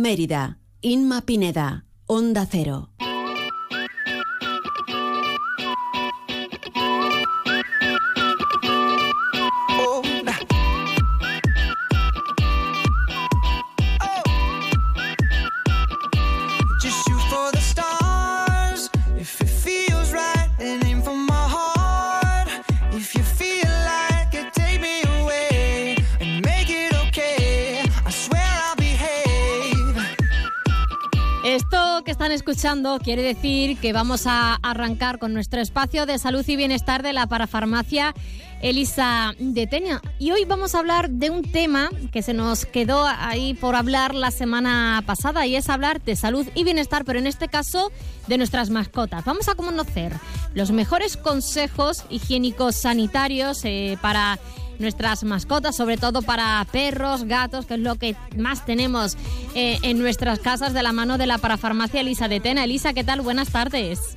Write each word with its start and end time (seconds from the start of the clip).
Mérida. 0.00 0.56
Inma 0.80 1.20
Pineda. 1.20 1.84
Onda 2.06 2.46
Cero. 2.46 2.88
Escuchando 32.28 32.98
quiere 33.02 33.22
decir 33.22 33.78
que 33.78 33.94
vamos 33.94 34.26
a 34.26 34.56
arrancar 34.56 35.18
con 35.18 35.32
nuestro 35.32 35.60
espacio 35.62 36.04
de 36.04 36.18
salud 36.18 36.44
y 36.46 36.54
bienestar 36.54 37.02
de 37.02 37.14
la 37.14 37.26
parafarmacia 37.26 38.14
Elisa 38.60 39.32
de 39.38 39.66
Teña. 39.66 40.02
Y 40.18 40.30
hoy 40.30 40.44
vamos 40.44 40.74
a 40.74 40.80
hablar 40.80 41.08
de 41.08 41.30
un 41.30 41.42
tema 41.50 41.88
que 42.12 42.22
se 42.22 42.34
nos 42.34 42.66
quedó 42.66 43.06
ahí 43.06 43.54
por 43.54 43.74
hablar 43.74 44.14
la 44.14 44.30
semana 44.30 45.02
pasada 45.06 45.46
y 45.46 45.56
es 45.56 45.70
hablar 45.70 46.02
de 46.02 46.14
salud 46.14 46.46
y 46.54 46.62
bienestar, 46.62 47.06
pero 47.06 47.18
en 47.18 47.26
este 47.26 47.48
caso 47.48 47.90
de 48.26 48.36
nuestras 48.36 48.68
mascotas. 48.68 49.24
Vamos 49.24 49.48
a 49.48 49.54
conocer 49.54 50.12
los 50.52 50.72
mejores 50.72 51.16
consejos 51.16 52.04
higiénicos 52.10 52.76
sanitarios 52.76 53.64
eh, 53.64 53.96
para 54.02 54.38
nuestras 54.80 55.24
mascotas, 55.24 55.76
sobre 55.76 55.96
todo 55.96 56.22
para 56.22 56.64
perros, 56.72 57.24
gatos, 57.24 57.66
que 57.66 57.74
es 57.74 57.80
lo 57.80 57.96
que 57.96 58.16
más 58.36 58.64
tenemos 58.64 59.16
eh, 59.54 59.78
en 59.82 59.98
nuestras 59.98 60.40
casas 60.40 60.74
de 60.74 60.82
la 60.82 60.92
mano 60.92 61.18
de 61.18 61.26
la 61.26 61.38
parafarmacia 61.38 62.00
Elisa 62.00 62.28
de 62.28 62.40
Tena. 62.40 62.64
Elisa, 62.64 62.92
¿qué 62.92 63.04
tal? 63.04 63.20
Buenas 63.20 63.52
tardes. 63.52 64.16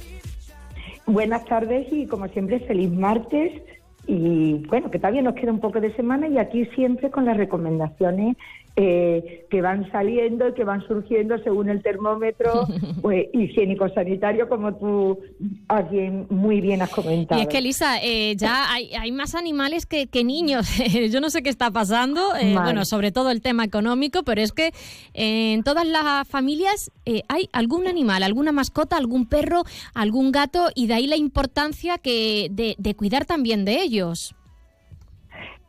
Buenas 1.06 1.44
tardes 1.46 1.88
y 1.92 2.08
como 2.08 2.28
siempre 2.30 2.60
feliz 2.62 2.92
martes 2.92 3.62
y 4.08 4.66
bueno, 4.68 4.92
que 4.92 5.00
todavía 5.00 5.22
nos 5.22 5.36
queda 5.36 5.52
un 5.52 5.60
poco 5.60 5.80
de 5.80 5.96
semana 5.96 6.28
y 6.28 6.38
aquí 6.38 6.66
siempre 6.76 7.10
con 7.10 7.26
las 7.26 7.38
recomendaciones 7.38 8.38
eh, 8.76 9.46
que 9.52 9.62
van 9.62 9.92
saliendo 9.92 10.48
y 10.48 10.54
que 10.56 10.64
van 10.64 10.82
surgiendo 10.88 11.38
según 11.44 11.70
el 11.70 11.84
termómetro 11.84 12.66
pues, 13.04 13.28
higiénico-sanitario, 13.32 14.50
como 14.50 14.74
tú 14.74 15.20
aquí 15.68 16.10
muy 16.30 16.60
bien 16.60 16.82
has 16.82 16.90
comentado. 16.90 17.40
Y 17.40 17.44
es 17.44 17.50
que, 17.50 17.62
Lisa, 17.62 18.02
eh, 18.02 18.36
ya 18.36 18.74
hay, 18.74 19.12
más 19.12 19.36
animales 19.36 19.86
que, 19.86 20.08
niños. 20.24 20.68
Yo 21.12 21.22
no 21.22 21.30
sé 21.30 21.44
qué 21.44 21.50
está 21.50 21.70
pasando, 21.70 22.36
eh, 22.36 22.56
bueno, 22.56 22.84
sobre 22.84 23.12
todo 23.12 23.30
el 23.30 23.42
tema 23.42 23.64
económico, 23.64 24.24
pero 24.24 24.42
es 24.42 24.52
que 24.52 24.72
en 25.14 25.62
todas 25.62 25.86
las 25.86 26.28
familias 26.28 26.92
hay 27.28 27.50
algún 27.54 27.86
animal, 27.86 28.24
alguna 28.24 28.52
mascota, 28.52 28.98
algún 28.98 29.28
perro, 29.28 29.66
algún 29.94 30.32
gato, 30.32 30.70
y 30.74 30.88
de 30.88 30.96
ahí 30.96 31.06
la 31.06 31.18
importancia 31.18 32.00
que 32.00 32.50
de 32.50 32.96
cuidar 32.96 33.26
también 33.26 33.66
de 33.66 33.84
ellos. 33.84 34.34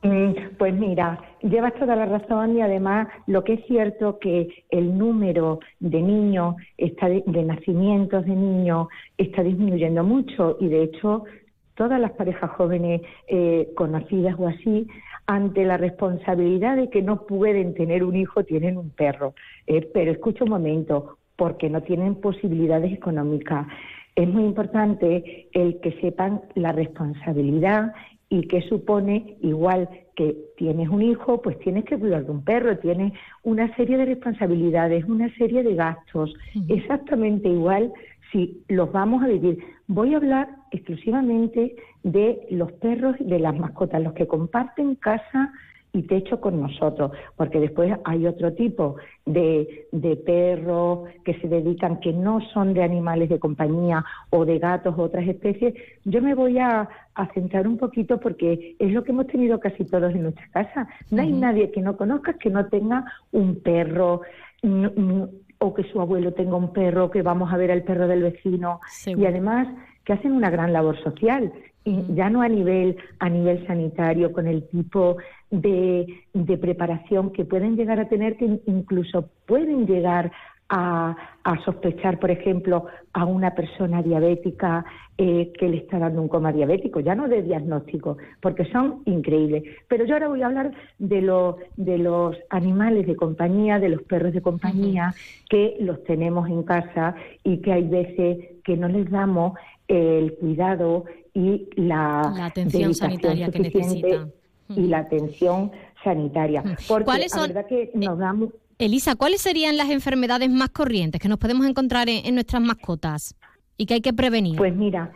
Mm, 0.05 0.57
pues 0.59 0.75
mira, 0.75 1.19
llevas 1.41 1.73
toda 1.77 1.97
la 1.97 2.05
razón 2.05 2.59
y 2.59 2.61
además 2.61 3.09
lo 3.27 3.43
que 3.43 3.55
es 3.55 3.65
cierto 3.65 4.19
que 4.19 4.65
el 4.69 4.99
número 4.99 5.61
de 5.81 6.03
niños, 6.03 6.57
está 6.77 7.09
de, 7.09 7.23
nacimientos 7.27 8.27
de 8.27 8.37
niños, 8.37 8.89
está 9.17 9.43
disminuyendo 9.43 10.05
mucho 10.05 10.59
y 10.61 10.69
de 10.69 10.83
hecho 10.83 11.25
todas 11.75 11.99
las 11.99 12.13
parejas 12.13 12.51
jóvenes 12.51 13.01
eh, 13.29 13.71
conocidas 13.75 14.37
o 14.39 14.47
así, 14.47 14.87
ante 15.27 15.65
la 15.65 15.79
responsabilidad 15.79 16.77
de 16.77 16.91
que 16.91 17.01
no 17.01 17.23
pueden 17.25 17.73
tener 17.73 18.05
un 18.05 18.15
hijo, 18.15 18.45
tienen 18.45 18.77
un 18.77 18.91
perro. 18.91 19.33
Eh, 19.67 19.89
pero 19.95 20.13
escucha 20.13 20.45
un 20.45 20.51
momento, 20.51 21.17
porque 21.37 21.71
no 21.71 21.83
tienen 21.83 22.17
posibilidades 22.17 22.93
económicas. 22.93 23.67
Es 24.15 24.29
muy 24.29 24.45
importante 24.45 25.49
el 25.53 25.81
que 25.81 25.93
sepan 26.03 26.43
la 26.55 26.73
responsabilidad 26.73 27.95
y 28.35 28.49
que 28.49 28.63
supone 28.63 29.37
igual 29.43 29.89
que 30.17 30.37
tienes 30.57 30.89
un 30.89 31.03
hijo, 31.03 31.41
pues 31.41 31.57
tienes 31.61 31.85
que 31.85 31.97
cuidar 31.97 32.25
de 32.25 32.33
un 32.33 32.45
perro, 32.45 32.79
tienes 32.79 33.13
una 33.45 33.75
serie 33.77 33.97
de 33.97 34.07
responsabilidades, 34.07 35.05
una 35.05 35.33
serie 35.37 35.63
de 35.63 35.75
gastos, 35.77 36.35
exactamente 36.69 37.49
igual 37.49 37.93
si 38.33 38.65
los 38.69 38.91
vamos 38.91 39.23
a 39.23 39.29
vivir. 39.29 39.59
Voy 39.87 40.15
a 40.15 40.17
hablar 40.17 40.49
exclusivamente 40.73 41.77
de 42.03 42.47
los 42.51 42.73
perros, 42.73 43.15
de 43.21 43.39
las 43.39 43.57
mascotas, 43.57 44.03
los 44.03 44.15
que 44.15 44.27
comparten 44.27 44.97
casa 44.97 45.53
y 45.95 46.03
techo 46.03 46.41
con 46.41 46.61
nosotros, 46.61 47.13
porque 47.37 47.61
después 47.61 47.97
hay 48.05 48.27
otro 48.27 48.53
tipo 48.53 48.97
de, 49.25 49.87
de, 49.93 50.17
perros 50.17 51.09
que 51.25 51.35
se 51.41 51.47
dedican, 51.47 52.01
que 52.01 52.13
no 52.13 52.41
son 52.53 52.75
de 52.75 52.83
animales 52.83 53.29
de 53.29 53.39
compañía 53.39 54.05
o 54.31 54.45
de 54.45 54.59
gatos 54.59 54.99
o 54.99 55.03
otras 55.03 55.27
especies. 55.29 55.73
Yo 56.05 56.21
me 56.21 56.35
voy 56.35 56.59
a, 56.59 56.89
centrar 57.33 57.69
un 57.69 57.79
poquito 57.79 58.19
porque 58.19 58.75
es 58.81 58.93
lo 58.93 59.05
que 59.05 59.13
hemos 59.13 59.29
tenido 59.29 59.61
casi 59.61 59.85
todos 59.85 60.13
en 60.13 60.25
nuestra 60.25 60.49
casa. 60.49 60.89
No 61.13 61.23
hay 61.23 61.31
nadie 61.33 61.71
que 61.71 61.81
no 61.81 61.97
conozca 61.97 62.33
que 62.33 62.51
no 62.51 62.67
tenga 62.67 63.05
un 63.31 63.61
perro. 63.61 64.23
o 65.59 65.73
que 65.75 65.85
su 65.85 66.01
abuelo 66.01 66.33
tenga 66.33 66.57
un 66.57 66.73
perro, 66.73 67.13
que 67.13 67.23
vamos 67.23 67.53
a 67.53 67.57
ver 67.57 67.71
al 67.71 67.85
perro 67.85 68.09
del 68.09 68.23
vecino. 68.25 68.81
Y 69.07 69.25
además 69.27 69.69
que 70.05 70.13
hacen 70.13 70.33
una 70.33 70.51
gran 70.51 70.73
labor 70.73 71.01
social 71.05 71.53
y 71.85 72.03
ya 72.15 72.31
no 72.31 72.43
a 72.43 72.49
nivel 72.49 72.97
a 73.19 73.29
nivel 73.29 73.67
sanitario 73.67 74.33
con 74.33 74.47
el 74.47 74.67
tipo 74.69 75.19
de, 75.61 76.07
de, 76.33 76.59
preparación 76.59 77.31
que 77.31 77.45
pueden 77.45 77.77
llegar 77.77 78.01
a 78.01 78.09
tener 78.09 78.37
que 78.37 78.61
incluso 78.67 79.29
pueden 79.47 79.87
llegar 79.87 80.33
a, 80.69 81.17
sospechar 81.65 82.19
por 82.19 82.31
ejemplo 82.31 82.87
a 83.13 83.25
una 83.27 83.55
persona 83.55 84.03
diabética 84.03 84.85
eh, 85.17 85.53
que 85.59 85.69
le 85.69 85.77
está 85.77 85.99
dando 85.99 86.21
un 86.23 86.29
coma 86.29 86.53
diabético 86.53 87.01
ya 87.01 87.15
no 87.15 87.29
de 87.29 87.43
diagnóstico 87.43 88.17
porque 88.41 88.65
son 88.73 89.03
increíbles 89.05 89.63
pero 89.87 90.05
yo 90.05 90.15
ahora 90.15 90.29
voy 90.29 90.43
a 90.43 90.47
hablar 90.47 90.73
de 90.99 91.21
los 91.21 91.57
de 91.77 91.99
los 91.99 92.37
animales 92.51 93.07
de 93.07 93.15
compañía 93.15 93.79
de 93.79 93.91
los 93.91 94.03
perros 94.03 94.33
de 94.33 94.43
compañía 94.43 95.15
que 95.49 95.77
los 95.81 96.03
tenemos 96.05 96.49
en 96.49 96.63
casa 96.65 97.15
y 97.45 97.59
que 97.59 97.73
hay 97.73 97.87
veces 97.87 98.39
que 98.65 98.77
no 98.77 98.89
les 98.89 99.09
damos 99.11 99.53
el 99.87 100.35
cuidado 100.35 101.05
y 101.35 101.69
la, 101.77 102.47
atención 102.47 102.95
sanitaria 102.95 103.51
que 103.51 103.59
necesita. 103.59 104.29
Y 104.69 104.87
la 104.87 104.99
atención 104.99 105.73
sanitaria. 106.03 106.63
Porque 106.89 107.05
¿Cuáles 107.05 107.33
son, 107.33 107.49
verdad 107.49 107.67
que 107.67 107.91
nos 107.95 108.19
damos... 108.19 108.51
Elisa, 108.79 109.15
¿cuáles 109.15 109.41
serían 109.41 109.77
las 109.77 109.91
enfermedades 109.91 110.51
más 110.51 110.71
corrientes 110.71 111.21
que 111.21 111.29
nos 111.29 111.39
podemos 111.39 111.67
encontrar 111.67 112.09
en, 112.09 112.35
nuestras 112.35 112.63
mascotas 112.63 113.37
y 113.77 113.87
que 113.87 113.95
hay 113.95 114.01
que 114.01 114.13
prevenir? 114.13 114.57
Pues 114.57 114.75
mira, 114.75 115.13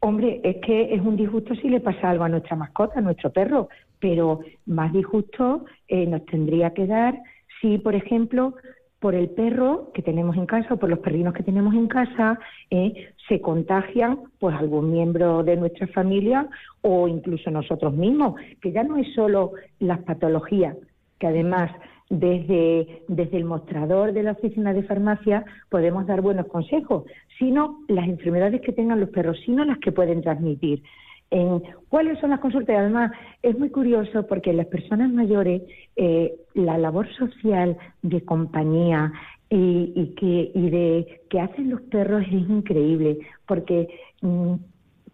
hombre, 0.00 0.40
es 0.44 0.56
que 0.64 0.94
es 0.94 1.00
un 1.00 1.16
disgusto 1.16 1.54
si 1.56 1.68
le 1.68 1.80
pasa 1.80 2.10
algo 2.10 2.24
a 2.24 2.28
nuestra 2.28 2.56
mascota, 2.56 2.98
a 2.98 3.02
nuestro 3.02 3.32
perro, 3.32 3.68
pero 3.98 4.40
más 4.66 4.92
disgusto 4.92 5.64
eh, 5.88 6.06
nos 6.06 6.24
tendría 6.26 6.72
que 6.72 6.86
dar 6.86 7.18
si, 7.60 7.78
por 7.78 7.94
ejemplo, 7.94 8.54
por 9.00 9.14
el 9.14 9.30
perro 9.30 9.90
que 9.94 10.02
tenemos 10.02 10.36
en 10.36 10.46
casa 10.46 10.74
o 10.74 10.76
por 10.76 10.90
los 10.90 10.98
perrinos 10.98 11.34
que 11.34 11.42
tenemos 11.42 11.74
en 11.74 11.86
casa 11.86 12.38
eh, 12.70 13.12
se 13.28 13.40
contagian 13.40 14.20
pues 14.38 14.56
algún 14.56 14.90
miembro 14.90 15.42
de 15.44 15.56
nuestra 15.56 15.86
familia 15.88 16.48
o 16.82 17.06
incluso 17.06 17.50
nosotros 17.50 17.94
mismos, 17.94 18.34
que 18.60 18.72
ya 18.72 18.82
no 18.82 18.96
es 18.96 19.12
solo 19.14 19.52
las 19.78 20.00
patologías, 20.00 20.76
que 21.18 21.26
además 21.26 21.70
desde, 22.10 23.02
desde 23.06 23.36
el 23.36 23.44
mostrador 23.44 24.12
de 24.12 24.22
la 24.22 24.32
oficina 24.32 24.72
de 24.72 24.82
farmacia 24.82 25.44
podemos 25.68 26.06
dar 26.06 26.20
buenos 26.20 26.46
consejos, 26.46 27.04
sino 27.38 27.80
las 27.88 28.08
enfermedades 28.08 28.62
que 28.62 28.72
tengan 28.72 29.00
los 29.00 29.10
perros, 29.10 29.38
sino 29.44 29.64
las 29.64 29.78
que 29.78 29.92
pueden 29.92 30.22
transmitir 30.22 30.82
en 31.30 31.62
cuáles 31.88 32.18
son 32.20 32.30
las 32.30 32.40
consultas. 32.40 32.76
además, 32.76 33.12
es 33.42 33.58
muy 33.58 33.70
curioso 33.70 34.26
porque 34.26 34.52
las 34.52 34.66
personas 34.66 35.12
mayores, 35.12 35.62
eh, 35.96 36.34
la 36.54 36.78
labor 36.78 37.08
social 37.14 37.76
de 38.02 38.22
compañía 38.22 39.12
y, 39.50 40.14
que, 40.16 40.50
y 40.54 40.70
de 40.70 41.20
que 41.30 41.40
hacen 41.40 41.70
los 41.70 41.80
perros 41.82 42.22
es 42.26 42.32
increíble, 42.32 43.18
porque 43.46 43.88
mm, 44.20 44.54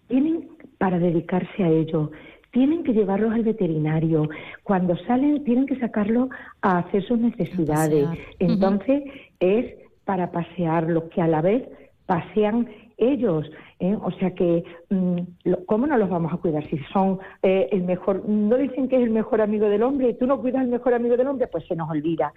tienen 0.08 0.49
para 0.78 0.99
dedicarse 0.99 1.62
a 1.62 1.69
ello. 1.69 2.11
Tienen 2.50 2.84
que 2.84 2.93
llevarlos 2.93 3.32
al 3.32 3.43
veterinario. 3.43 4.28
Cuando 4.62 4.96
salen, 5.06 5.43
tienen 5.44 5.67
que 5.67 5.78
sacarlos 5.78 6.28
a 6.62 6.78
hacer 6.78 7.05
sus 7.05 7.19
necesidades. 7.19 8.08
Entonces, 8.38 9.02
es 9.40 9.75
para 10.05 10.31
pasearlos, 10.31 11.05
que 11.05 11.20
a 11.20 11.26
la 11.26 11.40
vez 11.40 11.64
pasean 12.06 12.69
ellos. 12.96 13.50
¿eh? 13.81 13.96
O 14.00 14.11
sea 14.12 14.35
que, 14.35 14.64
mm, 14.91 15.19
¿cómo 15.67 15.87
no 15.87 15.96
los 15.96 16.08
vamos 16.08 16.32
a 16.32 16.37
cuidar 16.37 16.69
si 16.69 16.79
son 16.93 17.19
eh, 17.43 17.69
el 17.73 17.82
mejor? 17.82 18.29
No 18.29 18.56
dicen 18.56 18.88
que 18.88 18.96
es 18.96 19.02
el 19.02 19.11
mejor 19.11 19.41
amigo 19.41 19.69
del 19.69 19.82
hombre 19.82 20.11
y 20.11 20.14
tú 20.14 20.26
no 20.26 20.41
cuidas 20.41 20.62
al 20.62 20.69
mejor 20.69 20.94
amigo 20.94 21.17
del 21.17 21.26
hombre, 21.26 21.46
pues 21.46 21.67
se 21.67 21.76
nos 21.76 21.91
olvida. 21.91 22.32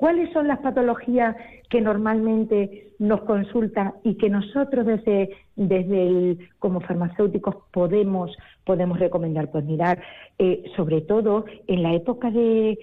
¿Cuáles 0.00 0.32
son 0.32 0.48
las 0.48 0.60
patologías 0.60 1.36
que 1.68 1.82
normalmente 1.82 2.94
nos 2.98 3.20
consultan 3.20 3.92
y 4.02 4.14
que 4.14 4.30
nosotros 4.30 4.86
desde, 4.86 5.36
desde 5.56 6.06
el, 6.06 6.48
como 6.58 6.80
farmacéuticos 6.80 7.56
podemos, 7.70 8.34
podemos 8.64 8.98
recomendar? 8.98 9.50
Pues 9.50 9.62
mirar, 9.66 10.02
eh, 10.38 10.64
sobre 10.74 11.02
todo 11.02 11.44
en 11.66 11.82
la 11.82 11.92
época 11.92 12.30
de, 12.30 12.78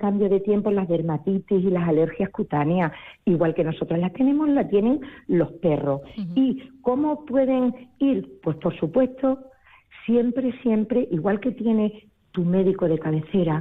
cambio 0.00 0.28
de 0.28 0.38
tiempo, 0.38 0.70
las 0.70 0.86
dermatitis 0.86 1.64
y 1.64 1.70
las 1.70 1.88
alergias 1.88 2.30
cutáneas, 2.30 2.92
igual 3.24 3.52
que 3.52 3.64
nosotros 3.64 3.98
las 3.98 4.12
tenemos, 4.12 4.48
la 4.48 4.68
tienen 4.68 5.00
los 5.26 5.50
perros. 5.54 6.02
¿Y 6.36 6.70
cómo 6.82 7.24
pueden 7.24 7.74
ir? 7.98 8.38
Pues 8.44 8.56
por 8.58 8.78
supuesto, 8.78 9.40
siempre, 10.06 10.52
siempre, 10.62 11.08
igual 11.10 11.40
que 11.40 11.50
tiene 11.50 12.04
tu 12.30 12.44
médico 12.44 12.86
de 12.86 13.00
cabecera, 13.00 13.60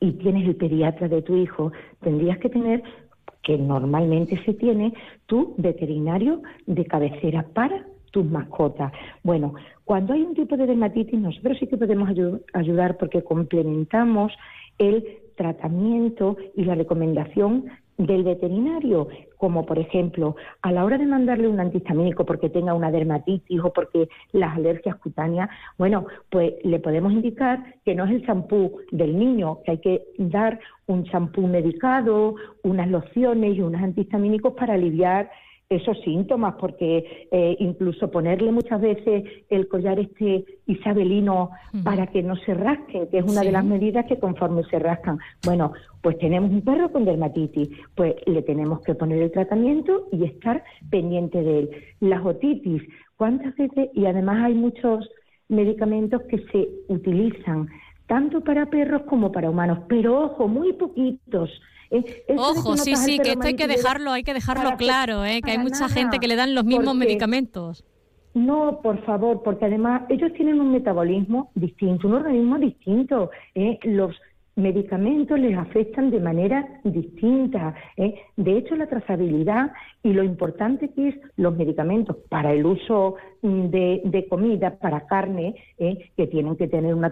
y 0.00 0.12
tienes 0.12 0.46
el 0.46 0.56
pediatra 0.56 1.08
de 1.08 1.22
tu 1.22 1.36
hijo, 1.36 1.72
tendrías 2.00 2.38
que 2.38 2.48
tener, 2.48 2.82
que 3.42 3.58
normalmente 3.58 4.40
se 4.44 4.54
tiene, 4.54 4.92
tu 5.26 5.54
veterinario 5.56 6.42
de 6.66 6.84
cabecera 6.84 7.46
para 7.54 7.86
tus 8.10 8.24
mascotas. 8.24 8.92
Bueno, 9.22 9.54
cuando 9.84 10.12
hay 10.12 10.22
un 10.22 10.34
tipo 10.34 10.56
de 10.56 10.66
dermatitis, 10.66 11.18
nosotros 11.18 11.58
sí 11.58 11.66
que 11.66 11.76
podemos 11.76 12.08
ayudar 12.52 12.96
porque 12.96 13.22
complementamos 13.22 14.32
el 14.78 15.04
tratamiento 15.36 16.36
y 16.56 16.64
la 16.64 16.74
recomendación 16.74 17.66
del 17.98 18.22
veterinario, 18.22 19.08
como 19.36 19.66
por 19.66 19.78
ejemplo, 19.78 20.36
a 20.62 20.70
la 20.70 20.84
hora 20.84 20.98
de 20.98 21.06
mandarle 21.06 21.48
un 21.48 21.58
antihistamínico 21.58 22.24
porque 22.24 22.48
tenga 22.48 22.72
una 22.72 22.92
dermatitis 22.92 23.60
o 23.60 23.72
porque 23.72 24.08
las 24.32 24.56
alergias 24.56 24.96
cutáneas, 24.96 25.50
bueno, 25.76 26.06
pues 26.30 26.54
le 26.62 26.78
podemos 26.78 27.12
indicar 27.12 27.74
que 27.84 27.96
no 27.96 28.04
es 28.04 28.12
el 28.12 28.26
champú 28.26 28.78
del 28.92 29.18
niño, 29.18 29.58
que 29.64 29.72
hay 29.72 29.78
que 29.78 30.04
dar 30.18 30.60
un 30.86 31.04
champú 31.04 31.46
medicado, 31.48 32.36
unas 32.62 32.88
lociones 32.88 33.56
y 33.56 33.62
unos 33.62 33.82
antihistamínicos 33.82 34.54
para 34.54 34.74
aliviar 34.74 35.30
esos 35.70 36.00
síntomas, 36.00 36.54
porque 36.58 37.28
eh, 37.30 37.56
incluso 37.58 38.10
ponerle 38.10 38.50
muchas 38.50 38.80
veces 38.80 39.24
el 39.50 39.68
collar 39.68 40.00
este 40.00 40.46
isabelino 40.66 41.50
para 41.84 42.06
que 42.06 42.22
no 42.22 42.36
se 42.36 42.54
rasque, 42.54 43.06
que 43.10 43.18
es 43.18 43.24
una 43.24 43.42
de 43.42 43.52
las 43.52 43.66
medidas 43.66 44.06
que 44.06 44.18
conforme 44.18 44.64
se 44.64 44.78
rascan. 44.78 45.18
Bueno, 45.44 45.72
pues 46.00 46.18
tenemos 46.18 46.50
un 46.50 46.62
perro 46.62 46.90
con 46.90 47.04
dermatitis, 47.04 47.68
pues 47.94 48.14
le 48.24 48.40
tenemos 48.40 48.80
que 48.80 48.94
poner 48.94 49.20
el 49.20 49.30
tratamiento 49.30 50.08
y 50.10 50.24
estar 50.24 50.64
pendiente 50.88 51.42
de 51.42 51.58
él. 51.58 51.70
Las 52.00 52.24
otitis, 52.24 52.82
¿cuántas 53.16 53.54
veces? 53.56 53.90
Y 53.92 54.06
además 54.06 54.44
hay 54.44 54.54
muchos 54.54 55.06
medicamentos 55.48 56.22
que 56.30 56.38
se 56.50 56.68
utilizan 56.88 57.68
tanto 58.06 58.40
para 58.40 58.70
perros 58.70 59.02
como 59.02 59.30
para 59.30 59.50
humanos, 59.50 59.80
pero 59.86 60.18
ojo, 60.18 60.48
muy 60.48 60.72
poquitos 60.72 61.50
Ojo, 62.36 62.76
sí, 62.76 62.96
sí, 62.96 63.18
que 63.18 63.30
esto 63.30 63.46
hay 63.46 63.56
que 63.56 63.66
dejarlo, 63.66 64.12
hay 64.12 64.22
que 64.22 64.34
dejarlo 64.34 64.76
claro, 64.76 65.24
¿eh? 65.24 65.40
que 65.42 65.52
hay 65.52 65.58
mucha 65.58 65.88
gente 65.88 66.18
que 66.18 66.28
le 66.28 66.36
dan 66.36 66.54
los 66.54 66.64
mismos 66.64 66.94
medicamentos. 66.94 67.84
No, 68.34 68.80
por 68.82 69.02
favor, 69.04 69.42
porque 69.42 69.64
además 69.64 70.02
ellos 70.08 70.32
tienen 70.34 70.60
un 70.60 70.70
metabolismo 70.70 71.50
distinto, 71.54 72.06
un 72.06 72.14
organismo 72.14 72.58
distinto. 72.58 73.30
¿eh? 73.54 73.78
Los 73.82 74.14
medicamentos 74.58 75.38
les 75.38 75.56
afectan 75.56 76.10
de 76.10 76.20
manera 76.20 76.68
distinta. 76.84 77.74
¿eh? 77.96 78.14
De 78.36 78.58
hecho, 78.58 78.76
la 78.76 78.86
trazabilidad 78.86 79.72
y 80.02 80.12
lo 80.12 80.22
importante 80.24 80.90
que 80.90 81.08
es 81.08 81.14
los 81.36 81.56
medicamentos 81.56 82.16
para 82.28 82.52
el 82.52 82.66
uso 82.66 83.14
mm, 83.42 83.66
de, 83.68 84.26
comida, 84.28 84.76
para 84.78 85.06
carne, 85.06 85.54
¿eh? 85.78 86.10
que 86.16 86.26
tienen 86.26 86.56
que 86.56 86.68
tener 86.68 86.94
una 86.94 87.10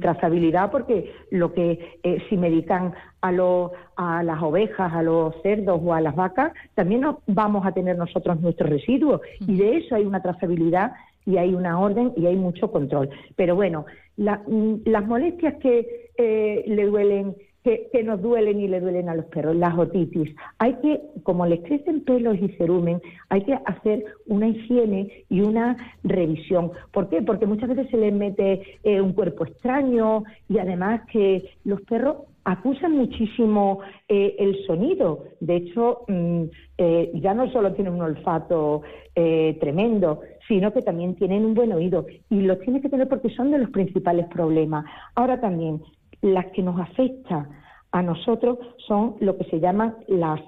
trazabilidad 0.00 0.70
porque 0.70 1.12
lo 1.30 1.52
que 1.52 1.98
eh, 2.02 2.18
si 2.28 2.36
medican 2.36 2.94
a, 3.20 3.30
a 3.96 4.22
las 4.22 4.42
ovejas, 4.42 4.92
a 4.92 5.02
los 5.02 5.34
cerdos 5.42 5.80
o 5.82 5.94
a 5.94 6.00
las 6.00 6.16
vacas, 6.16 6.52
también 6.74 7.04
vamos 7.26 7.66
a 7.66 7.72
tener 7.72 7.96
nosotros 7.96 8.40
nuestros 8.40 8.68
residuos 8.70 9.20
y 9.40 9.56
de 9.56 9.78
eso 9.78 9.94
hay 9.94 10.04
una 10.04 10.22
trazabilidad 10.22 10.92
y 11.26 11.36
hay 11.36 11.54
una 11.54 11.78
orden 11.78 12.12
y 12.16 12.26
hay 12.26 12.36
mucho 12.36 12.70
control. 12.72 13.10
Pero 13.36 13.54
bueno, 13.54 13.84
mm, 14.16 14.74
las 14.86 15.06
molestias 15.06 15.54
que 15.60 16.10
eh, 16.16 16.64
le 16.66 16.86
duelen 16.86 17.36
que, 17.92 18.02
nos 18.02 18.22
duelen 18.22 18.60
y 18.60 18.68
le 18.68 18.80
duelen 18.80 19.08
a 19.08 19.14
los 19.14 19.26
perros, 19.26 19.56
las 19.56 19.76
otitis. 19.76 20.34
Hay 20.58 20.74
que, 20.74 21.00
como 21.22 21.44
les 21.46 21.60
crecen 21.60 22.04
pelos 22.04 22.36
y 22.40 22.48
cerumen, 22.56 23.00
hay 23.28 23.42
que 23.42 23.58
hacer 23.64 24.04
una 24.26 24.48
higiene 24.48 25.24
y 25.28 25.40
una 25.40 25.76
revisión. 26.02 26.70
¿Por 26.92 27.08
qué? 27.08 27.22
Porque 27.22 27.46
muchas 27.46 27.68
veces 27.68 27.88
se 27.90 27.96
les 27.96 28.12
mete 28.12 28.62
eh, 28.82 29.00
un 29.00 29.12
cuerpo 29.12 29.44
extraño 29.44 30.24
y 30.48 30.58
además 30.58 31.02
que 31.12 31.50
los 31.64 31.80
perros 31.82 32.16
acusan 32.44 32.92
muchísimo 32.92 33.80
eh, 34.08 34.36
el 34.38 34.64
sonido. 34.66 35.24
De 35.40 35.56
hecho, 35.56 36.04
mm, 36.08 36.44
eh, 36.78 37.10
ya 37.14 37.34
no 37.34 37.50
solo 37.50 37.74
tienen 37.74 37.94
un 37.94 38.02
olfato 38.02 38.82
tremendo, 39.60 40.20
sino 40.46 40.72
que 40.72 40.80
también 40.80 41.16
tienen 41.16 41.44
un 41.44 41.52
buen 41.52 41.72
oído. 41.72 42.06
Y 42.30 42.42
los 42.42 42.60
tienen 42.60 42.80
que 42.80 42.88
tener 42.88 43.08
porque 43.08 43.30
son 43.30 43.50
de 43.50 43.58
los 43.58 43.70
principales 43.70 44.26
problemas. 44.26 44.84
Ahora 45.16 45.40
también, 45.40 45.82
las 46.22 46.46
que 46.46 46.62
nos 46.62 46.78
afecta 46.80 47.48
a 47.92 48.02
nosotros 48.02 48.58
son 48.86 49.16
lo 49.20 49.36
que 49.36 49.44
se 49.44 49.60
llaman 49.60 49.96
las 50.08 50.40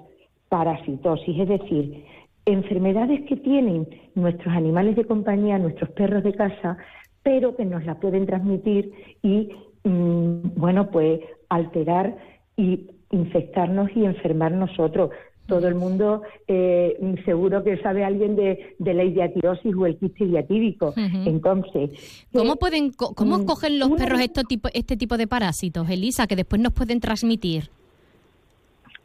parasitosis, 0.49 1.39
es 1.39 1.47
decir, 1.47 2.05
enfermedades 2.45 3.21
que 3.27 3.37
tienen 3.37 3.87
nuestros 4.15 4.53
animales 4.53 4.95
de 4.95 5.05
compañía, 5.05 5.57
nuestros 5.57 5.89
perros 5.91 6.23
de 6.23 6.33
casa, 6.33 6.77
pero 7.23 7.55
que 7.55 7.65
nos 7.65 7.85
la 7.85 7.95
pueden 7.95 8.25
transmitir 8.25 8.91
y, 9.21 9.49
mm, 9.83 10.55
bueno, 10.55 10.89
pues 10.89 11.21
alterar 11.49 12.17
y 12.57 12.89
infectarnos 13.11 13.89
y 13.95 14.05
enfermar 14.05 14.51
nosotros 14.51 15.11
todo 15.47 15.67
el 15.67 15.75
mundo 15.75 16.21
eh, 16.47 16.97
seguro 17.25 17.63
que 17.63 17.77
sabe 17.77 18.03
alguien 18.03 18.35
de, 18.35 18.75
la 18.79 19.03
idiatiosis 19.03 19.75
o 19.75 19.85
el 19.85 19.97
quiste 19.97 20.25
idiatídico. 20.25 20.93
Entonces, 20.95 22.25
¿cómo 22.33 22.55
pueden 22.55 22.91
cómo 22.91 23.39
mm, 23.39 23.45
cogen 23.45 23.79
los 23.79 23.89
perros 23.91 24.21
este 24.21 24.43
tipo, 24.43 24.69
este 24.73 24.97
tipo 24.97 25.17
de 25.17 25.27
parásitos, 25.27 25.89
Elisa, 25.89 26.27
que 26.27 26.35
después 26.35 26.61
nos 26.61 26.73
pueden 26.73 26.99
transmitir? 26.99 27.69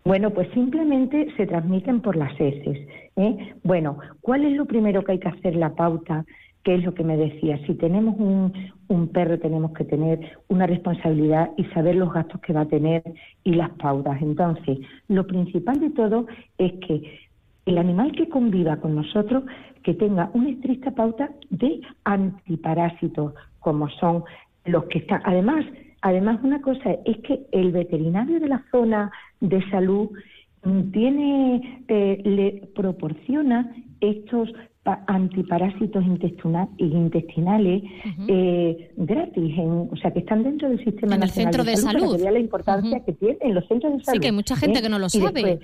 Bueno, 0.05 0.31
pues 0.31 0.49
simplemente 0.55 1.27
se 1.37 1.47
transmiten 1.47 2.01
por 2.01 2.15
las 2.15 2.33
heces. 2.41 2.79
¿eh? 3.17 3.55
Bueno, 3.65 3.99
¿cuál 4.21 4.45
es 4.45 4.57
lo 4.57 4.65
primero 4.65 5.03
que 5.03 5.13
hay 5.13 5.19
que 5.19 5.29
hacer 5.29 5.57
la 5.57 5.75
pauta? 5.75 6.25
¿Qué 6.67 6.75
es 6.75 6.85
lo 6.85 6.95
que 6.95 7.05
me 7.05 7.17
decía? 7.17 7.65
Si 7.65 7.75
tenemos 7.75 8.17
un, 8.19 8.53
un 8.89 9.07
perro 9.07 9.39
tenemos 9.39 9.71
que 9.71 9.85
tener 9.85 10.19
una 10.49 10.67
responsabilidad 10.67 11.53
y 11.57 11.63
saber 11.67 11.95
los 11.95 12.13
gastos 12.13 12.41
que 12.41 12.53
va 12.53 12.63
a 12.63 12.67
tener 12.67 13.05
y 13.45 13.53
las 13.53 13.71
pautas. 13.79 14.21
Entonces, 14.21 14.81
lo 15.07 15.29
principal 15.29 15.79
de 15.79 15.91
todo 15.91 16.27
es 16.59 16.73
que 16.85 17.21
el 17.67 17.79
animal 17.79 18.11
que 18.11 18.29
conviva 18.29 18.79
con 18.79 18.97
nosotros 18.97 19.45
que 19.85 19.95
tenga 19.95 20.29
una 20.35 20.51
estricta 20.51 20.91
pauta 20.91 21.31
de 21.51 21.83
antiparásitos, 22.03 23.35
como 23.61 23.89
son 23.91 24.25
los 24.65 24.87
que 24.87 24.99
están. 24.99 25.21
Además, 25.23 25.65
además 26.01 26.41
una 26.43 26.61
cosa 26.63 26.97
es 27.05 27.19
que 27.19 27.47
el 27.53 27.71
veterinario 27.71 28.41
de 28.41 28.49
la 28.49 28.65
zona 28.73 29.13
de 29.39 29.63
salud 29.71 30.11
tiene, 30.93 31.85
eh, 31.87 32.21
le 32.25 32.67
proporciona 32.75 33.73
estos 34.01 34.51
antiparásitos 35.07 36.05
intestinales 36.79 37.83
eh, 38.29 38.93
gratis, 38.97 39.55
o 39.59 39.97
sea, 39.97 40.13
que 40.13 40.21
están 40.21 40.45
dentro 40.45 40.69
del 40.69 40.83
sistema 40.85 41.17
en 41.17 41.23
el 41.25 41.31
centro 41.31 41.65
de, 41.65 41.77
salud. 41.77 42.21
la 42.21 42.39
importancia 42.39 43.01
que 43.05 43.13
tienen 43.13 43.55
los 43.55 43.67
centros 43.67 43.95
de 43.95 44.05
salud. 44.05 44.17
Sí, 44.17 44.21
que 44.21 44.27
hay 44.29 44.33
mucha 44.33 44.57
gente 44.57 44.79
¿eh? 44.79 44.83
que 44.83 44.89
no 44.89 44.99
lo 44.99 45.09
sabe. 45.09 45.59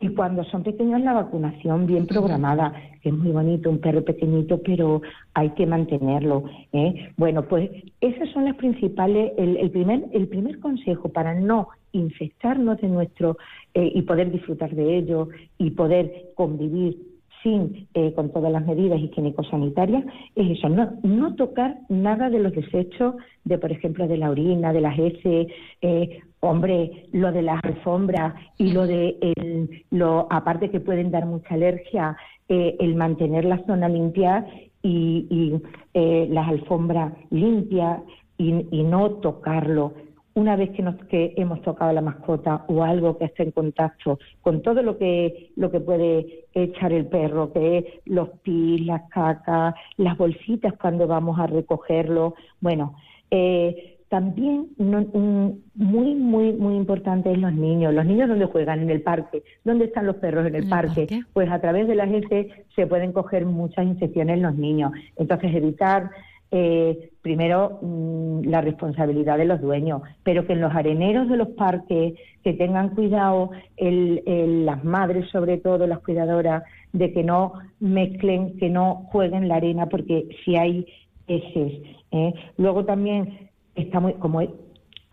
y 0.00 0.08
cuando 0.08 0.44
son 0.44 0.62
pequeños 0.64 1.00
la 1.00 1.12
vacunación 1.12 1.86
bien 1.86 2.06
programada, 2.06 2.72
que 3.02 3.10
es 3.10 3.14
muy 3.14 3.30
bonito, 3.30 3.70
un 3.70 3.78
perro 3.78 4.04
pequeñito, 4.04 4.60
pero 4.64 5.02
hay 5.34 5.50
que 5.50 5.66
mantenerlo. 5.66 6.44
¿eh? 6.72 7.12
Bueno, 7.16 7.42
pues 7.42 7.70
esas 8.00 8.28
son 8.30 8.46
las 8.46 8.56
principales, 8.56 9.32
el, 9.38 9.70
primer, 9.70 10.06
el 10.12 10.26
primer 10.26 10.58
consejo 10.58 11.08
para 11.10 11.34
no 11.34 11.68
infectarnos 11.96 12.80
de 12.80 12.88
nuestro 12.88 13.36
y 13.74 14.00
poder 14.02 14.30
disfrutar 14.30 14.74
de 14.74 14.96
ello 14.96 15.28
y 15.58 15.70
poder 15.70 16.30
convivir 16.34 16.96
eh, 17.94 18.12
con 18.16 18.32
todas 18.32 18.50
las 18.50 18.66
medidas 18.66 18.98
higiénico-sanitarias, 18.98 20.04
es 20.34 20.58
eso, 20.58 20.68
no, 20.68 20.94
no 21.04 21.36
tocar 21.36 21.76
nada 21.88 22.28
de 22.28 22.40
los 22.40 22.52
desechos 22.52 23.14
de, 23.44 23.56
por 23.56 23.70
ejemplo, 23.70 24.08
de 24.08 24.16
la 24.16 24.30
orina, 24.30 24.72
de 24.72 24.80
las 24.80 24.98
heces, 24.98 25.46
eh, 25.80 26.22
hombre, 26.40 27.06
lo 27.12 27.30
de 27.30 27.42
las 27.42 27.60
alfombras 27.62 28.34
y 28.58 28.72
lo 28.72 28.84
de, 28.88 29.16
el, 29.20 29.84
lo 29.92 30.26
aparte 30.28 30.70
que 30.70 30.80
pueden 30.80 31.12
dar 31.12 31.26
mucha 31.26 31.54
alergia, 31.54 32.16
eh, 32.48 32.74
el 32.80 32.96
mantener 32.96 33.44
la 33.44 33.64
zona 33.64 33.88
limpia 33.88 34.44
y, 34.82 35.28
y 35.30 36.28
las 36.28 36.48
alfombras 36.48 37.12
limpias 37.30 38.00
y 38.38 38.82
no 38.82 39.10
tocarlo 39.22 39.94
una 40.36 40.54
vez 40.54 40.70
que, 40.70 40.82
nos, 40.82 40.96
que 41.06 41.32
hemos 41.36 41.62
tocado 41.62 41.92
la 41.92 42.02
mascota 42.02 42.64
o 42.68 42.84
algo 42.84 43.16
que 43.16 43.24
esté 43.24 43.42
en 43.42 43.52
contacto 43.52 44.18
con 44.42 44.60
todo 44.60 44.82
lo 44.82 44.98
que, 44.98 45.50
lo 45.56 45.70
que 45.70 45.80
puede 45.80 46.44
echar 46.52 46.92
el 46.92 47.06
perro, 47.06 47.52
que 47.52 47.78
es 47.78 47.84
los 48.04 48.28
pis, 48.42 48.84
las 48.84 49.08
cacas, 49.10 49.74
las 49.96 50.16
bolsitas 50.18 50.74
cuando 50.74 51.06
vamos 51.06 51.40
a 51.40 51.46
recogerlo, 51.46 52.34
bueno, 52.60 52.94
eh, 53.30 53.96
también 54.08 54.68
muy, 54.78 56.14
muy, 56.14 56.52
muy 56.52 56.76
importante 56.76 57.32
es 57.32 57.38
los 57.38 57.52
niños. 57.52 57.92
Los 57.92 58.06
niños 58.06 58.28
donde 58.28 58.44
juegan 58.46 58.82
en 58.82 58.90
el 58.90 59.02
parque, 59.02 59.42
¿dónde 59.64 59.86
están 59.86 60.06
los 60.06 60.16
perros 60.16 60.46
en 60.46 60.54
el, 60.54 60.68
parque? 60.68 61.08
Pues 61.32 61.50
a 61.50 61.60
través 61.60 61.88
de 61.88 61.96
las 61.96 62.10
heces 62.12 62.46
se 62.76 62.86
pueden 62.86 63.12
coger 63.12 63.46
muchas 63.46 63.84
infecciones 63.84 64.36
en 64.36 64.42
los 64.42 64.54
niños. 64.54 64.92
Entonces 65.16 65.52
evitar 65.54 66.10
eh, 66.58 67.10
primero 67.20 67.80
mm, 67.82 68.48
la 68.48 68.62
responsabilidad 68.62 69.36
de 69.36 69.44
los 69.44 69.60
dueños, 69.60 70.00
pero 70.22 70.46
que 70.46 70.54
en 70.54 70.62
los 70.62 70.74
areneros 70.74 71.28
de 71.28 71.36
los 71.36 71.48
parques 71.48 72.14
que 72.42 72.52
tengan 72.54 72.94
cuidado 72.94 73.50
las 73.76 74.82
madres 74.84 75.28
sobre 75.30 75.58
todo, 75.58 75.86
las 75.86 75.98
cuidadoras, 75.98 76.62
de 76.94 77.12
que 77.12 77.22
no 77.22 77.52
mezclen, 77.78 78.56
que 78.56 78.70
no 78.70 79.06
jueguen 79.12 79.48
la 79.48 79.56
arena, 79.56 79.86
porque 79.86 80.28
si 80.44 80.56
hay 80.56 80.86
heces. 81.26 81.82
¿eh? 82.12 82.32
Luego 82.56 82.86
también 82.86 83.50
estamos 83.74 84.14
como 84.14 84.40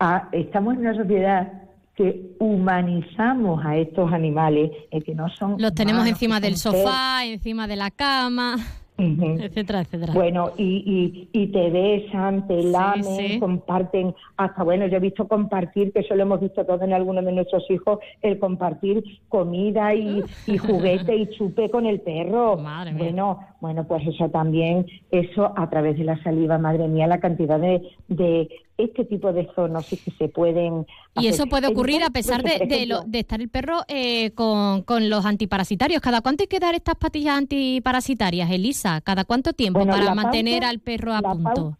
ah, 0.00 0.28
estamos 0.32 0.74
en 0.74 0.80
una 0.80 0.94
sociedad 0.94 1.52
que 1.94 2.36
humanizamos 2.38 3.62
a 3.66 3.76
estos 3.76 4.10
animales, 4.12 4.70
eh, 4.90 5.02
que 5.02 5.14
no 5.14 5.28
son 5.28 5.56
los 5.58 5.74
tenemos 5.74 6.06
encima 6.06 6.40
del 6.40 6.56
sofá, 6.56 7.26
encima 7.26 7.66
de 7.66 7.76
la 7.76 7.90
cama 7.90 8.56
etcétera, 8.96 9.80
etcétera. 9.80 10.12
Bueno, 10.12 10.52
y, 10.56 11.28
y, 11.32 11.46
te 11.48 11.70
besan, 11.70 12.46
te 12.46 12.62
lamen, 12.62 13.40
comparten, 13.40 14.14
hasta 14.36 14.62
bueno, 14.62 14.86
yo 14.86 14.98
he 14.98 15.00
visto 15.00 15.26
compartir, 15.26 15.92
que 15.92 16.00
eso 16.00 16.14
lo 16.14 16.22
hemos 16.22 16.40
visto 16.40 16.64
todos 16.64 16.82
en 16.82 16.92
algunos 16.92 17.24
de 17.24 17.32
nuestros 17.32 17.68
hijos, 17.70 17.98
el 18.22 18.38
compartir 18.38 19.02
comida 19.28 19.94
y, 19.94 20.22
y 20.46 20.58
juguete 20.58 21.16
y 21.16 21.26
chupe 21.30 21.70
con 21.70 21.86
el 21.86 22.00
perro. 22.00 22.56
bueno, 22.96 23.40
bueno, 23.60 23.84
pues 23.84 24.06
eso 24.06 24.28
también, 24.28 24.86
eso 25.10 25.52
a 25.56 25.68
través 25.70 25.98
de 25.98 26.04
la 26.04 26.22
saliva, 26.22 26.58
madre 26.58 26.86
mía, 26.86 27.06
la 27.06 27.18
cantidad 27.18 27.58
de, 27.58 27.82
de 28.08 28.48
este 28.76 29.04
tipo 29.04 29.32
de 29.32 29.48
zoonosis 29.54 30.02
que 30.02 30.10
se 30.12 30.28
pueden... 30.28 30.86
Y 31.16 31.28
eso 31.28 31.46
puede 31.46 31.68
ocurrir 31.68 32.02
a 32.02 32.10
pesar 32.10 32.42
de, 32.42 32.66
de, 33.06 33.18
estar 33.18 33.40
el 33.40 33.48
perro 33.48 33.82
eh, 33.88 34.32
con, 34.32 34.82
con, 34.82 35.08
los 35.08 35.24
antiparasitarios. 35.24 36.00
¿Cada 36.00 36.20
cuánto 36.22 36.42
hay 36.42 36.48
que 36.48 36.58
dar 36.58 36.74
estas 36.74 36.96
patillas 36.96 37.36
antiparasitarias, 37.36 38.50
Elisa? 38.50 39.00
¿Cada 39.00 39.24
cuánto 39.24 39.52
tiempo 39.52 39.86
para 39.86 40.14
mantener 40.14 40.64
al 40.64 40.80
perro 40.80 41.14
a 41.14 41.22
punto? 41.22 41.76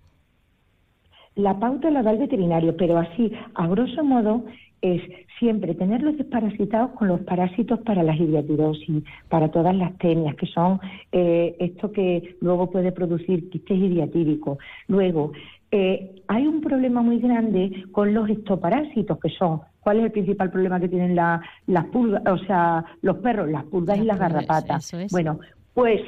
la 1.37 1.59
pauta 1.59 1.91
la 1.91 2.03
da 2.03 2.13
el 2.13 2.19
veterinario, 2.19 2.77
pero 2.77 2.99
así, 2.99 3.33
a 3.55 3.67
grosso 3.67 4.05
modo, 4.05 4.45
es 4.85 5.01
siempre 5.39 5.75
tenerlos 5.75 6.19
desparasitados 6.19 6.91
con 6.91 7.09
los 7.09 7.21
parásitos 7.23 7.81
para 7.81 8.03
la 8.03 8.15
hidiatidosis, 8.15 9.03
para 9.31 9.51
todas 9.51 9.75
las 9.75 9.97
tenias, 9.97 10.35
que 10.37 10.45
son 10.47 10.79
eh, 11.11 11.57
esto 11.59 11.91
que 11.91 12.37
luego 12.43 12.71
puede 12.71 12.93
producir 12.93 13.49
quistes 13.49 13.79
hidiatíricos. 13.79 14.59
Luego, 14.87 15.33
eh, 15.71 16.23
hay 16.29 16.47
un 16.47 16.61
problema 16.61 17.01
muy 17.01 17.19
grande 17.19 17.87
con 17.93 18.13
los 18.13 18.29
estoparásitos, 18.29 19.19
que 19.21 19.31
son, 19.31 19.63
¿cuál 19.81 20.01
es 20.01 20.05
el 20.05 20.13
principal 20.13 20.51
problema 20.51 20.79
que 20.79 20.91
tienen 20.91 21.17
las 21.17 21.85
pulgas, 21.91 22.23
o 22.27 22.39
sea, 22.45 22.85
los 23.01 23.17
perros, 23.17 23.49
las 23.49 23.65
pulgas 23.65 23.97
y 23.97 24.03
las 24.03 24.19
garrapatas? 24.19 24.93
Bueno, 25.11 25.41
pues 25.73 26.03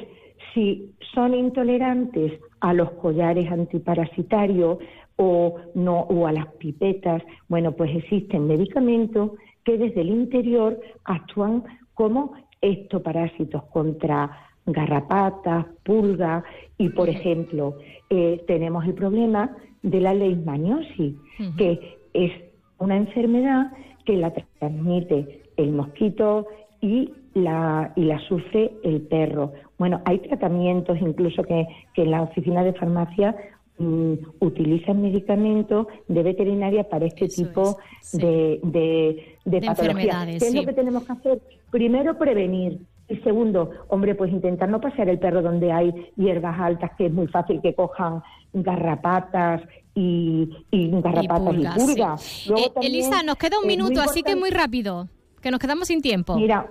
si 0.53 0.91
son 1.15 1.33
intolerantes 1.33 2.33
a 2.59 2.73
los 2.73 2.91
collares 2.91 3.51
antiparasitarios 3.51 4.77
o 5.17 5.55
no 5.75 6.01
o 6.01 6.27
a 6.27 6.31
las 6.31 6.47
pipetas, 6.55 7.21
bueno, 7.47 7.73
pues 7.73 7.95
existen 7.95 8.47
medicamentos 8.47 9.31
que 9.63 9.77
desde 9.77 10.01
el 10.01 10.09
interior 10.09 10.79
actúan 11.03 11.63
como 11.93 12.33
estoparásitos 12.61 13.63
contra 13.65 14.31
garrapatas, 14.65 15.65
pulgas 15.83 16.43
y, 16.77 16.89
por 16.89 17.09
ejemplo, 17.09 17.77
eh, 18.09 18.43
tenemos 18.47 18.85
el 18.85 18.93
problema 18.93 19.55
de 19.81 20.01
la 20.01 20.13
leishmaniosis, 20.13 21.15
que 21.57 21.97
es 22.13 22.31
una 22.77 22.97
enfermedad 22.97 23.71
que 24.05 24.17
la 24.17 24.33
transmite 24.59 25.43
el 25.55 25.71
mosquito 25.71 26.47
y 26.81 27.11
la, 27.33 27.93
y 27.95 28.03
la 28.03 28.19
sufre 28.19 28.71
el 28.83 29.01
perro. 29.01 29.53
Bueno, 29.77 30.01
hay 30.05 30.19
tratamientos 30.19 30.97
incluso 30.99 31.43
que, 31.43 31.67
que 31.93 32.03
en 32.03 32.11
la 32.11 32.23
oficina 32.23 32.63
de 32.63 32.73
farmacia 32.73 33.35
utilizan 33.79 35.01
medicamentos 35.01 35.87
de 36.07 36.23
veterinaria 36.23 36.89
para 36.89 37.05
este 37.05 37.27
tipo 37.27 37.77
de, 38.13 38.59
de, 38.63 39.37
de, 39.45 39.61
patologías. 39.61 40.25
¿Qué 40.25 40.47
es 40.47 40.53
lo 40.55 40.65
que 40.65 40.73
tenemos 40.73 41.03
que 41.03 41.11
hacer? 41.11 41.41
Primero, 41.69 42.17
prevenir. 42.17 42.79
Y 43.09 43.17
segundo, 43.17 43.71
hombre, 43.87 44.15
pues 44.15 44.31
intentar 44.31 44.67
no 44.67 44.81
pasear 44.81 45.07
el 45.07 45.19
perro 45.19 45.41
donde 45.41 45.71
hay 45.71 46.11
hierbas 46.17 46.59
altas, 46.59 46.91
que 46.97 47.05
es 47.05 47.13
muy 47.13 47.27
fácil 47.27 47.61
que 47.61 47.73
cojan 47.73 48.21
garrapatas 48.51 49.61
y, 49.95 50.49
garrapatas 50.71 51.53
y 51.53 51.79
pulgas. 51.79 52.49
Eh, 52.49 52.71
Elisa, 52.81 53.23
nos 53.23 53.37
queda 53.37 53.59
un 53.61 53.67
minuto, 53.67 54.01
así 54.01 54.23
que 54.23 54.35
muy 54.35 54.49
rápido, 54.49 55.07
que 55.41 55.51
nos 55.51 55.59
quedamos 55.59 55.87
sin 55.87 56.01
tiempo. 56.01 56.35
Mira, 56.35 56.69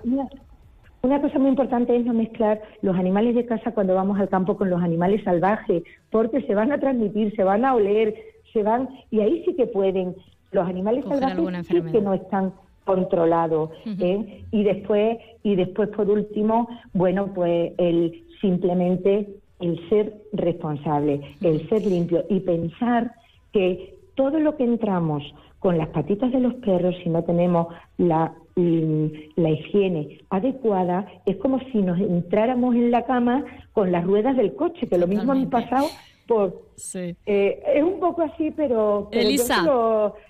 una, 1.01 1.21
cosa 1.21 1.39
muy 1.39 1.49
importante 1.49 1.95
es 1.95 2.05
no 2.05 2.13
mezclar 2.13 2.61
los 2.81 2.95
animales 2.95 3.35
de 3.35 3.45
casa 3.45 3.71
cuando 3.71 3.95
vamos 3.95 4.19
al 4.19 4.29
campo 4.29 4.57
con 4.57 4.69
los 4.69 4.81
animales 4.81 5.23
salvajes, 5.23 5.83
porque 6.09 6.41
se 6.41 6.55
van 6.55 6.71
a 6.71 6.79
transmitir, 6.79 7.35
se 7.35 7.43
van 7.43 7.65
a 7.65 7.75
oler, 7.75 8.15
se 8.53 8.63
van, 8.63 8.89
y 9.11 9.21
ahí 9.21 9.43
sí 9.45 9.55
que 9.55 9.67
pueden. 9.67 10.15
Los 10.51 10.67
animales 10.67 11.03
salvajes 11.05 11.67
sí 11.67 11.81
que 11.91 12.01
no 12.01 12.13
están 12.13 12.53
controlado. 12.85 13.71
¿eh? 13.85 14.43
Y 14.51 14.63
después, 14.63 15.17
y 15.43 15.55
después 15.55 15.89
por 15.89 16.09
último, 16.09 16.69
bueno, 16.93 17.33
pues 17.33 17.73
el 17.77 18.23
simplemente 18.41 19.27
el 19.59 19.89
ser 19.89 20.13
responsable, 20.33 21.21
el 21.41 21.67
ser 21.69 21.85
limpio 21.85 22.23
y 22.29 22.39
pensar 22.39 23.13
que 23.51 23.95
todo 24.15 24.39
lo 24.39 24.55
que 24.55 24.63
entramos 24.63 25.23
con 25.59 25.77
las 25.77 25.89
patitas 25.89 26.31
de 26.31 26.39
los 26.39 26.53
perros, 26.55 26.95
si 27.03 27.09
no 27.09 27.23
tenemos 27.23 27.67
la, 27.97 28.33
mm, 28.55 29.05
la 29.35 29.49
higiene 29.49 30.19
adecuada, 30.29 31.07
es 31.25 31.37
como 31.37 31.59
si 31.71 31.79
nos 31.79 31.99
entráramos 31.99 32.75
en 32.75 32.91
la 32.91 33.05
cama 33.05 33.43
con 33.73 33.91
las 33.91 34.05
ruedas 34.05 34.37
del 34.37 34.55
coche, 34.55 34.87
que 34.87 34.97
lo 34.97 35.07
mismo 35.07 35.31
han 35.31 35.49
pasado 35.49 35.87
por... 36.27 36.61
Eh, 36.93 37.63
es 37.75 37.83
un 37.83 37.99
poco 37.99 38.21
así, 38.21 38.51
pero... 38.51 39.09
Elisa, 39.11 39.63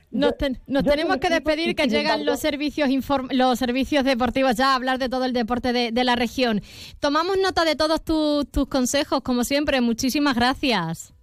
nos, 0.10 0.38
tenemos 0.38 1.18
que 1.18 1.30
despedir, 1.30 1.76
que 1.76 1.88
llegan 1.88 2.26
los 2.26 2.40
servicios 2.40 2.90
los 3.32 3.60
servicios 3.60 4.06
deportivos 4.06 4.56
ya 4.56 4.72
a 4.72 4.76
hablar 4.76 5.00
de 5.00 5.10
todo 5.10 5.26
el 5.26 5.34
deporte 5.34 5.74
de, 5.74 6.04
la 6.04 6.16
región. 6.16 6.62
Tomamos 7.02 7.38
nota 7.38 7.66
de 7.66 7.76
todos 7.76 8.02
tus 8.04 8.68
consejos, 8.68 9.22
como 9.22 9.44
siempre. 9.44 9.82
Muchísimas 9.82 10.36
gracias. 10.36 11.14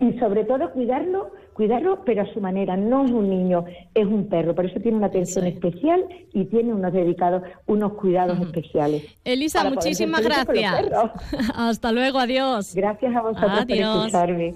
Y 0.00 0.18
sobre 0.18 0.44
todo 0.44 0.72
cuidarlo, 0.72 1.30
cuidarlo, 1.52 2.04
pero 2.04 2.22
a 2.22 2.32
su 2.32 2.40
manera. 2.40 2.76
No 2.76 3.04
es 3.04 3.10
un 3.10 3.28
niño, 3.28 3.64
es 3.94 4.06
un 4.06 4.28
perro. 4.28 4.54
Por 4.54 4.66
eso 4.66 4.80
tiene 4.80 4.98
una 4.98 5.08
atención 5.08 5.46
especial 5.46 6.04
y 6.32 6.44
tiene 6.46 6.72
unos 6.72 6.92
dedicados, 6.92 7.42
unos 7.66 7.94
cuidados 7.94 8.40
especiales. 8.40 9.04
Elisa, 9.24 9.68
muchísimas 9.68 10.22
gracias. 10.22 10.86
Hasta 11.54 11.92
luego, 11.92 12.18
adiós. 12.18 12.74
Gracias 12.74 13.14
a 13.14 13.20
vosotros 13.20 13.64
por 13.66 13.70
escucharme. 13.70 14.54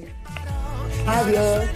Adiós. 1.07 1.71